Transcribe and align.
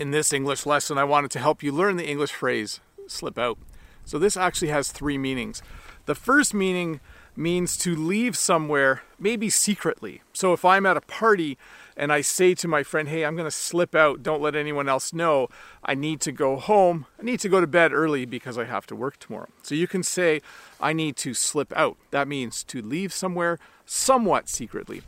In 0.00 0.12
this 0.12 0.32
English 0.32 0.64
lesson, 0.64 0.96
I 0.96 1.04
wanted 1.04 1.30
to 1.32 1.38
help 1.38 1.62
you 1.62 1.72
learn 1.72 1.98
the 1.98 2.08
English 2.08 2.32
phrase 2.32 2.80
slip 3.06 3.36
out. 3.38 3.58
So 4.06 4.18
this 4.18 4.34
actually 4.34 4.68
has 4.68 4.90
three 4.90 5.18
meanings. 5.18 5.62
The 6.06 6.14
first 6.14 6.54
meaning 6.54 7.00
means 7.36 7.76
to 7.76 7.94
leave 7.94 8.34
somewhere, 8.34 9.02
maybe 9.18 9.50
secretly. 9.50 10.22
So 10.32 10.54
if 10.54 10.64
I'm 10.64 10.86
at 10.86 10.96
a 10.96 11.02
party 11.02 11.58
and 11.98 12.14
I 12.14 12.22
say 12.22 12.54
to 12.54 12.66
my 12.66 12.82
friend, 12.82 13.10
hey, 13.10 13.26
I'm 13.26 13.36
going 13.36 13.46
to 13.46 13.50
slip 13.50 13.94
out, 13.94 14.22
don't 14.22 14.40
let 14.40 14.56
anyone 14.56 14.88
else 14.88 15.12
know, 15.12 15.48
I 15.84 15.94
need 15.94 16.22
to 16.22 16.32
go 16.32 16.56
home, 16.56 17.04
I 17.18 17.22
need 17.22 17.40
to 17.40 17.50
go 17.50 17.60
to 17.60 17.66
bed 17.66 17.92
early 17.92 18.24
because 18.24 18.56
I 18.56 18.64
have 18.64 18.86
to 18.86 18.96
work 18.96 19.18
tomorrow. 19.18 19.50
So 19.62 19.74
you 19.74 19.86
can 19.86 20.02
say, 20.02 20.40
I 20.80 20.94
need 20.94 21.16
to 21.16 21.34
slip 21.34 21.74
out. 21.76 21.98
That 22.10 22.26
means 22.26 22.64
to 22.64 22.80
leave 22.80 23.12
somewhere 23.12 23.58
somewhat 23.84 24.48
secretly. 24.48 25.02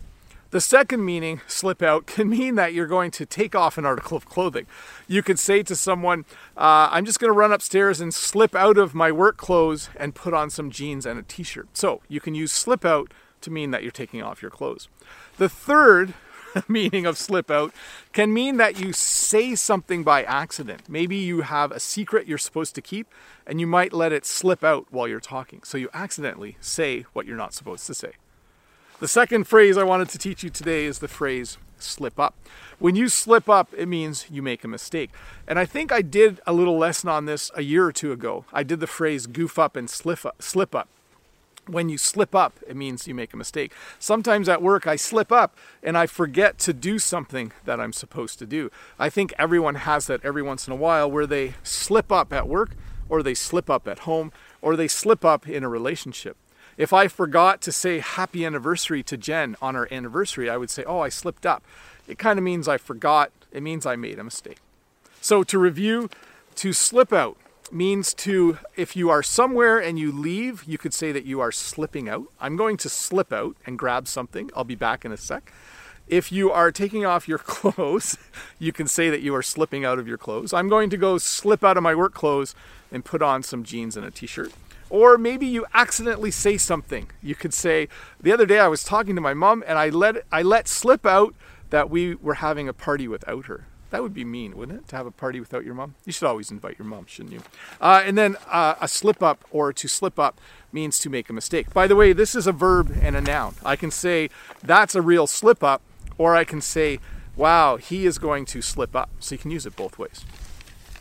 The 0.52 0.60
second 0.60 1.02
meaning, 1.02 1.40
slip 1.46 1.80
out, 1.80 2.04
can 2.04 2.28
mean 2.28 2.56
that 2.56 2.74
you're 2.74 2.86
going 2.86 3.10
to 3.12 3.24
take 3.24 3.54
off 3.54 3.78
an 3.78 3.86
article 3.86 4.18
of 4.18 4.26
clothing. 4.26 4.66
You 5.08 5.22
could 5.22 5.38
say 5.38 5.62
to 5.62 5.74
someone, 5.74 6.26
uh, 6.58 6.90
I'm 6.90 7.06
just 7.06 7.18
going 7.18 7.30
to 7.32 7.36
run 7.38 7.52
upstairs 7.52 8.02
and 8.02 8.12
slip 8.12 8.54
out 8.54 8.76
of 8.76 8.94
my 8.94 9.10
work 9.10 9.38
clothes 9.38 9.88
and 9.96 10.14
put 10.14 10.34
on 10.34 10.50
some 10.50 10.70
jeans 10.70 11.06
and 11.06 11.18
a 11.18 11.22
t 11.22 11.42
shirt. 11.42 11.68
So 11.72 12.02
you 12.06 12.20
can 12.20 12.34
use 12.34 12.52
slip 12.52 12.84
out 12.84 13.14
to 13.40 13.50
mean 13.50 13.70
that 13.70 13.82
you're 13.82 13.90
taking 13.90 14.22
off 14.22 14.42
your 14.42 14.50
clothes. 14.50 14.88
The 15.38 15.48
third 15.48 16.12
meaning 16.68 17.06
of 17.06 17.16
slip 17.16 17.50
out 17.50 17.72
can 18.12 18.34
mean 18.34 18.58
that 18.58 18.78
you 18.78 18.92
say 18.92 19.54
something 19.54 20.04
by 20.04 20.22
accident. 20.22 20.82
Maybe 20.86 21.16
you 21.16 21.40
have 21.40 21.72
a 21.72 21.80
secret 21.80 22.26
you're 22.26 22.36
supposed 22.36 22.74
to 22.74 22.82
keep 22.82 23.06
and 23.46 23.58
you 23.58 23.66
might 23.66 23.94
let 23.94 24.12
it 24.12 24.26
slip 24.26 24.62
out 24.62 24.86
while 24.90 25.08
you're 25.08 25.18
talking. 25.18 25.62
So 25.62 25.78
you 25.78 25.88
accidentally 25.94 26.58
say 26.60 27.06
what 27.14 27.24
you're 27.24 27.38
not 27.38 27.54
supposed 27.54 27.86
to 27.86 27.94
say. 27.94 28.12
The 29.02 29.08
second 29.08 29.48
phrase 29.48 29.76
I 29.76 29.82
wanted 29.82 30.10
to 30.10 30.18
teach 30.18 30.44
you 30.44 30.48
today 30.48 30.84
is 30.84 31.00
the 31.00 31.08
phrase 31.08 31.58
slip 31.76 32.20
up. 32.20 32.36
When 32.78 32.94
you 32.94 33.08
slip 33.08 33.48
up, 33.48 33.74
it 33.76 33.88
means 33.88 34.26
you 34.30 34.42
make 34.42 34.62
a 34.62 34.68
mistake. 34.68 35.10
And 35.48 35.58
I 35.58 35.64
think 35.64 35.90
I 35.90 36.02
did 36.02 36.40
a 36.46 36.52
little 36.52 36.78
lesson 36.78 37.08
on 37.08 37.24
this 37.26 37.50
a 37.56 37.62
year 37.62 37.84
or 37.84 37.90
two 37.90 38.12
ago. 38.12 38.44
I 38.52 38.62
did 38.62 38.78
the 38.78 38.86
phrase 38.86 39.26
goof 39.26 39.58
up 39.58 39.74
and 39.74 39.90
slip 39.90 40.24
up. 40.24 40.40
Slip 40.40 40.72
up. 40.72 40.88
When 41.66 41.88
you 41.88 41.98
slip 41.98 42.32
up, 42.32 42.52
it 42.68 42.76
means 42.76 43.08
you 43.08 43.14
make 43.16 43.34
a 43.34 43.36
mistake. 43.36 43.72
Sometimes 43.98 44.48
at 44.48 44.62
work, 44.62 44.86
I 44.86 44.94
slip 44.94 45.32
up 45.32 45.56
and 45.82 45.98
I 45.98 46.06
forget 46.06 46.58
to 46.58 46.72
do 46.72 47.00
something 47.00 47.50
that 47.64 47.80
I'm 47.80 47.92
supposed 47.92 48.38
to 48.38 48.46
do. 48.46 48.70
I 49.00 49.10
think 49.10 49.34
everyone 49.36 49.74
has 49.74 50.06
that 50.06 50.24
every 50.24 50.44
once 50.44 50.68
in 50.68 50.72
a 50.72 50.76
while 50.76 51.10
where 51.10 51.26
they 51.26 51.54
slip 51.64 52.12
up 52.12 52.32
at 52.32 52.46
work, 52.46 52.76
or 53.08 53.24
they 53.24 53.34
slip 53.34 53.68
up 53.68 53.88
at 53.88 54.00
home, 54.00 54.30
or 54.60 54.76
they 54.76 54.86
slip 54.86 55.24
up 55.24 55.48
in 55.48 55.64
a 55.64 55.68
relationship. 55.68 56.36
If 56.76 56.92
I 56.92 57.08
forgot 57.08 57.60
to 57.62 57.72
say 57.72 57.98
happy 57.98 58.44
anniversary 58.44 59.02
to 59.04 59.16
Jen 59.16 59.56
on 59.60 59.76
our 59.76 59.88
anniversary, 59.90 60.48
I 60.48 60.56
would 60.56 60.70
say, 60.70 60.84
oh, 60.84 61.00
I 61.00 61.08
slipped 61.08 61.44
up. 61.44 61.62
It 62.08 62.18
kind 62.18 62.38
of 62.38 62.44
means 62.44 62.68
I 62.68 62.78
forgot. 62.78 63.30
It 63.52 63.62
means 63.62 63.86
I 63.86 63.96
made 63.96 64.18
a 64.18 64.24
mistake. 64.24 64.58
So 65.20 65.44
to 65.44 65.58
review, 65.58 66.08
to 66.56 66.72
slip 66.72 67.12
out 67.12 67.36
means 67.70 68.12
to, 68.14 68.58
if 68.76 68.96
you 68.96 69.08
are 69.10 69.22
somewhere 69.22 69.78
and 69.78 69.98
you 69.98 70.12
leave, 70.12 70.64
you 70.64 70.78
could 70.78 70.92
say 70.92 71.12
that 71.12 71.24
you 71.24 71.40
are 71.40 71.52
slipping 71.52 72.08
out. 72.08 72.26
I'm 72.40 72.56
going 72.56 72.76
to 72.78 72.88
slip 72.88 73.32
out 73.32 73.56
and 73.66 73.78
grab 73.78 74.08
something. 74.08 74.50
I'll 74.54 74.64
be 74.64 74.74
back 74.74 75.04
in 75.04 75.12
a 75.12 75.16
sec. 75.16 75.52
If 76.08 76.32
you 76.32 76.50
are 76.50 76.72
taking 76.72 77.06
off 77.06 77.28
your 77.28 77.38
clothes, 77.38 78.18
you 78.58 78.72
can 78.72 78.86
say 78.86 79.10
that 79.10 79.22
you 79.22 79.34
are 79.34 79.42
slipping 79.42 79.84
out 79.84 79.98
of 79.98 80.08
your 80.08 80.18
clothes. 80.18 80.52
I'm 80.52 80.68
going 80.68 80.90
to 80.90 80.96
go 80.96 81.18
slip 81.18 81.64
out 81.64 81.76
of 81.76 81.82
my 81.82 81.94
work 81.94 82.14
clothes 82.14 82.54
and 82.90 83.04
put 83.04 83.22
on 83.22 83.42
some 83.42 83.62
jeans 83.62 83.96
and 83.96 84.04
a 84.04 84.10
t 84.10 84.26
shirt. 84.26 84.52
Or 84.92 85.16
maybe 85.16 85.46
you 85.46 85.64
accidentally 85.72 86.30
say 86.30 86.58
something. 86.58 87.08
You 87.22 87.34
could 87.34 87.54
say, 87.54 87.88
the 88.20 88.30
other 88.30 88.44
day 88.44 88.58
I 88.58 88.68
was 88.68 88.84
talking 88.84 89.14
to 89.14 89.22
my 89.22 89.32
mom 89.32 89.64
and 89.66 89.78
I 89.78 89.88
let 89.88 90.16
I 90.30 90.42
let 90.42 90.68
slip 90.68 91.06
out 91.06 91.34
that 91.70 91.88
we 91.88 92.14
were 92.16 92.34
having 92.34 92.68
a 92.68 92.74
party 92.74 93.08
without 93.08 93.46
her. 93.46 93.64
That 93.88 94.02
would 94.02 94.12
be 94.12 94.26
mean, 94.26 94.54
wouldn't 94.54 94.80
it? 94.80 94.88
To 94.88 94.96
have 94.96 95.06
a 95.06 95.10
party 95.10 95.40
without 95.40 95.64
your 95.64 95.72
mom? 95.72 95.94
You 96.04 96.12
should 96.12 96.26
always 96.28 96.50
invite 96.50 96.78
your 96.78 96.86
mom, 96.86 97.06
shouldn't 97.06 97.32
you? 97.32 97.40
Uh, 97.80 98.02
and 98.04 98.18
then 98.18 98.36
uh, 98.50 98.74
a 98.82 98.86
slip 98.86 99.22
up 99.22 99.46
or 99.50 99.72
to 99.72 99.88
slip 99.88 100.18
up 100.18 100.38
means 100.72 100.98
to 100.98 101.08
make 101.08 101.30
a 101.30 101.32
mistake. 101.32 101.72
By 101.72 101.86
the 101.86 101.96
way, 101.96 102.12
this 102.12 102.34
is 102.34 102.46
a 102.46 102.52
verb 102.52 102.94
and 103.00 103.16
a 103.16 103.22
noun. 103.22 103.54
I 103.64 103.76
can 103.76 103.90
say 103.90 104.28
that's 104.62 104.94
a 104.94 105.00
real 105.00 105.26
slip 105.26 105.64
up, 105.64 105.80
or 106.18 106.36
I 106.36 106.44
can 106.44 106.60
say, 106.60 107.00
wow, 107.34 107.76
he 107.76 108.04
is 108.04 108.18
going 108.18 108.44
to 108.44 108.60
slip 108.60 108.94
up. 108.94 109.08
So 109.20 109.36
you 109.36 109.38
can 109.38 109.50
use 109.50 109.64
it 109.64 109.74
both 109.74 109.98
ways. 109.98 110.26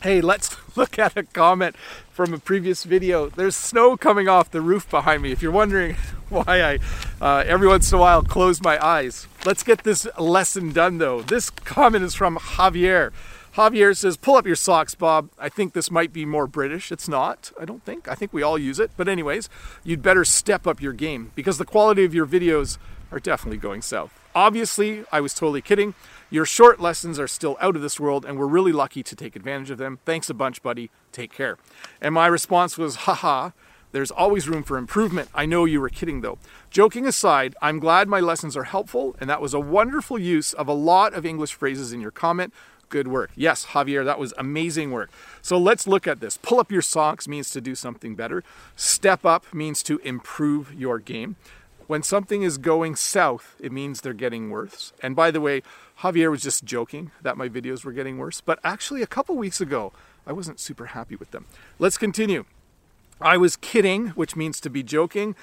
Hey, 0.02 0.20
let's 0.20 0.56
look 0.76 0.98
at 0.98 1.16
a 1.16 1.22
comment 1.22 1.76
from 2.10 2.34
a 2.34 2.38
previous 2.38 2.82
video. 2.82 3.28
There's 3.28 3.54
snow 3.54 3.96
coming 3.96 4.28
off 4.28 4.50
the 4.50 4.60
roof 4.60 4.90
behind 4.90 5.22
me. 5.22 5.30
If 5.30 5.42
you're 5.42 5.52
wondering 5.52 5.94
why 6.28 6.42
I 6.60 6.78
uh, 7.20 7.44
every 7.46 7.68
once 7.68 7.92
in 7.92 7.98
a 7.98 8.00
while 8.00 8.24
close 8.24 8.60
my 8.60 8.84
eyes. 8.84 9.28
Let's 9.46 9.62
get 9.62 9.84
this 9.84 10.08
lesson 10.18 10.72
done 10.72 10.98
though. 10.98 11.22
This 11.22 11.50
comment 11.50 12.02
is 12.02 12.16
from 12.16 12.36
Javier. 12.36 13.12
Javier 13.54 13.96
says, 13.96 14.16
Pull 14.16 14.34
up 14.34 14.46
your 14.46 14.56
socks, 14.56 14.96
Bob. 14.96 15.30
I 15.38 15.48
think 15.48 15.72
this 15.72 15.88
might 15.88 16.12
be 16.12 16.24
more 16.24 16.48
British. 16.48 16.90
It's 16.90 17.06
not, 17.06 17.52
I 17.60 17.64
don't 17.64 17.84
think. 17.84 18.08
I 18.08 18.16
think 18.16 18.32
we 18.32 18.42
all 18.42 18.58
use 18.58 18.80
it. 18.80 18.90
But, 18.96 19.08
anyways, 19.08 19.50
you'd 19.84 20.02
better 20.02 20.24
step 20.24 20.66
up 20.66 20.80
your 20.80 20.94
game 20.94 21.30
because 21.34 21.58
the 21.58 21.66
quality 21.66 22.04
of 22.04 22.14
your 22.14 22.26
videos 22.26 22.78
are 23.12 23.20
definitely 23.20 23.58
going 23.58 23.82
south. 23.82 24.18
Obviously, 24.34 25.04
I 25.12 25.20
was 25.20 25.34
totally 25.34 25.60
kidding. 25.60 25.94
Your 26.30 26.46
short 26.46 26.80
lessons 26.80 27.18
are 27.20 27.28
still 27.28 27.56
out 27.60 27.76
of 27.76 27.82
this 27.82 28.00
world, 28.00 28.24
and 28.24 28.38
we're 28.38 28.46
really 28.46 28.72
lucky 28.72 29.02
to 29.02 29.14
take 29.14 29.36
advantage 29.36 29.70
of 29.70 29.78
them. 29.78 29.98
Thanks 30.06 30.30
a 30.30 30.34
bunch, 30.34 30.62
buddy. 30.62 30.90
Take 31.12 31.32
care. 31.32 31.58
And 32.00 32.14
my 32.14 32.26
response 32.26 32.78
was, 32.78 32.96
haha. 32.96 33.50
There's 33.92 34.10
always 34.10 34.48
room 34.48 34.62
for 34.62 34.78
improvement. 34.78 35.28
I 35.34 35.44
know 35.44 35.66
you 35.66 35.78
were 35.78 35.90
kidding 35.90 36.22
though. 36.22 36.38
Joking 36.70 37.06
aside, 37.06 37.54
I'm 37.60 37.78
glad 37.78 38.08
my 38.08 38.20
lessons 38.20 38.56
are 38.56 38.64
helpful, 38.64 39.14
and 39.20 39.28
that 39.28 39.42
was 39.42 39.52
a 39.52 39.60
wonderful 39.60 40.18
use 40.18 40.54
of 40.54 40.66
a 40.66 40.72
lot 40.72 41.12
of 41.12 41.26
English 41.26 41.52
phrases 41.52 41.92
in 41.92 42.00
your 42.00 42.10
comment. 42.10 42.54
Good 42.88 43.08
work. 43.08 43.30
Yes, 43.36 43.66
Javier, 43.66 44.02
that 44.04 44.18
was 44.18 44.32
amazing 44.38 44.92
work. 44.92 45.10
So 45.42 45.58
let's 45.58 45.86
look 45.86 46.06
at 46.06 46.20
this. 46.20 46.38
Pull 46.38 46.58
up 46.58 46.72
your 46.72 46.80
socks 46.80 47.28
means 47.28 47.50
to 47.50 47.60
do 47.60 47.74
something 47.74 48.14
better. 48.14 48.42
Step 48.76 49.26
up 49.26 49.52
means 49.52 49.82
to 49.82 49.98
improve 49.98 50.72
your 50.72 50.98
game. 50.98 51.36
When 51.92 52.02
something 52.02 52.42
is 52.42 52.56
going 52.56 52.96
south, 52.96 53.54
it 53.60 53.70
means 53.70 54.00
they're 54.00 54.14
getting 54.14 54.48
worse. 54.48 54.94
And 55.02 55.14
by 55.14 55.30
the 55.30 55.42
way, 55.42 55.60
Javier 55.98 56.30
was 56.30 56.40
just 56.40 56.64
joking 56.64 57.10
that 57.20 57.36
my 57.36 57.50
videos 57.50 57.84
were 57.84 57.92
getting 57.92 58.16
worse, 58.16 58.40
but 58.40 58.58
actually, 58.64 59.02
a 59.02 59.06
couple 59.06 59.36
weeks 59.36 59.60
ago, 59.60 59.92
I 60.26 60.32
wasn't 60.32 60.58
super 60.58 60.86
happy 60.86 61.16
with 61.16 61.32
them. 61.32 61.44
Let's 61.78 61.98
continue. 61.98 62.46
I 63.20 63.36
was 63.36 63.56
kidding, 63.56 64.06
which 64.12 64.36
means 64.36 64.58
to 64.60 64.70
be 64.70 64.82
joking. 64.82 65.36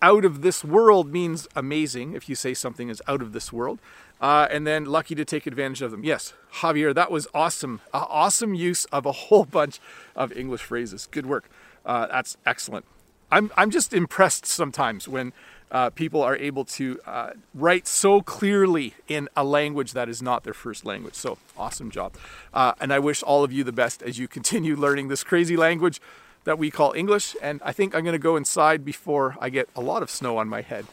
Out 0.00 0.24
of 0.24 0.40
this 0.40 0.64
world 0.64 1.12
means 1.12 1.46
amazing 1.54 2.14
if 2.14 2.30
you 2.30 2.34
say 2.34 2.54
something 2.54 2.88
is 2.88 3.02
out 3.06 3.20
of 3.20 3.34
this 3.34 3.52
world. 3.52 3.78
Uh, 4.22 4.48
and 4.50 4.66
then 4.66 4.86
lucky 4.86 5.14
to 5.14 5.26
take 5.26 5.46
advantage 5.46 5.82
of 5.82 5.90
them. 5.90 6.02
Yes, 6.02 6.32
Javier, 6.62 6.94
that 6.94 7.10
was 7.10 7.28
awesome. 7.34 7.82
Uh, 7.92 8.06
awesome 8.08 8.54
use 8.54 8.86
of 8.86 9.04
a 9.04 9.12
whole 9.12 9.44
bunch 9.58 9.78
of 10.16 10.32
English 10.32 10.62
phrases. 10.62 11.08
Good 11.10 11.26
work. 11.26 11.50
Uh, 11.84 12.06
that's 12.06 12.38
excellent. 12.46 12.86
I'm, 13.30 13.50
I'm 13.56 13.70
just 13.70 13.92
impressed 13.92 14.46
sometimes 14.46 15.06
when 15.06 15.32
uh, 15.70 15.90
people 15.90 16.22
are 16.22 16.36
able 16.36 16.64
to 16.64 17.00
uh, 17.06 17.30
write 17.54 17.86
so 17.86 18.20
clearly 18.20 18.94
in 19.08 19.28
a 19.36 19.44
language 19.44 19.92
that 19.92 20.08
is 20.08 20.20
not 20.20 20.42
their 20.42 20.54
first 20.54 20.84
language. 20.84 21.14
So 21.14 21.38
awesome 21.56 21.90
job. 21.90 22.14
Uh, 22.52 22.72
and 22.80 22.92
I 22.92 22.98
wish 22.98 23.22
all 23.22 23.44
of 23.44 23.52
you 23.52 23.62
the 23.62 23.72
best 23.72 24.02
as 24.02 24.18
you 24.18 24.26
continue 24.26 24.74
learning 24.86 25.08
this 25.08 25.22
crazy 25.22 25.56
language 25.56 26.00
that 26.44 26.58
we 26.58 26.70
call 26.70 26.92
English. 26.92 27.36
And 27.40 27.60
I 27.64 27.72
think 27.72 27.94
I'm 27.94 28.02
going 28.02 28.14
to 28.14 28.18
go 28.18 28.36
inside 28.36 28.84
before 28.84 29.36
I 29.40 29.48
get 29.50 29.68
a 29.76 29.80
lot 29.80 30.02
of 30.02 30.10
snow 30.10 30.38
on 30.38 30.48
my 30.48 30.62
head. 30.62 30.86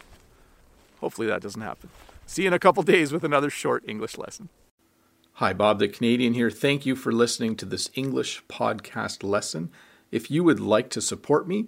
Hopefully 0.99 1.27
that 1.27 1.41
doesn't 1.41 1.61
happen. 1.61 1.89
See 2.25 2.43
you 2.43 2.49
in 2.49 2.53
a 2.53 2.59
couple 2.59 2.83
days 2.95 3.11
with 3.11 3.23
another 3.23 3.49
short 3.49 3.83
English 3.87 4.17
lesson. 4.17 4.49
Hi, 5.33 5.53
Bob 5.53 5.79
the 5.79 5.87
Canadian 5.87 6.33
here. 6.33 6.49
Thank 6.49 6.85
you 6.85 6.95
for 6.95 7.11
listening 7.11 7.55
to 7.57 7.65
this 7.65 7.89
English 7.93 8.43
podcast 8.47 9.23
lesson. 9.23 9.71
If 10.11 10.31
you 10.31 10.43
would 10.43 10.59
like 10.59 10.89
to 10.91 11.01
support 11.01 11.47
me, 11.47 11.67